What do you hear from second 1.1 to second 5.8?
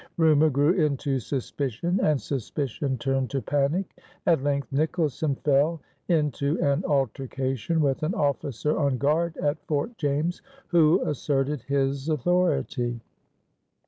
suspicion, and suspicion turned to panic. At length Nicholson fell